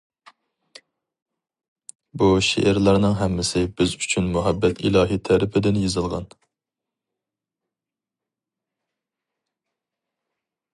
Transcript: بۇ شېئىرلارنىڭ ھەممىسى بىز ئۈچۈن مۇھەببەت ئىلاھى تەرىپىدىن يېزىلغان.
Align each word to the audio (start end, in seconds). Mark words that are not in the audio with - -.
بۇ 2.21 2.29
شېئىرلارنىڭ 2.47 3.13
ھەممىسى 3.19 3.63
بىز 3.81 3.93
ئۈچۈن 3.99 4.31
مۇھەببەت 4.37 4.83
ئىلاھى 4.89 5.19
تەرىپىدىن 5.31 5.79
يېزىلغان. 5.83 6.27